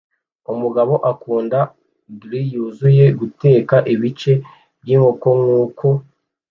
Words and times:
Umugabo 0.53 0.93
akunda 1.11 1.59
grill 2.19 2.47
yuzuye 2.55 3.05
guteka 3.19 3.75
ibice 3.93 4.33
byinkoko 4.81 5.27
nkuko 5.39 5.87